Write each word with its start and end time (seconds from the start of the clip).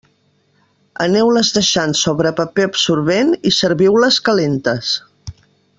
Aneu-les 1.05 1.51
deixant 1.57 1.93
sobre 1.99 2.33
paper 2.41 2.67
absorbent 2.71 3.33
i 3.51 3.53
serviu-les 3.59 4.19
calentes. 4.31 4.97